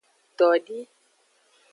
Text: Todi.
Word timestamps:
Todi. 0.37 0.79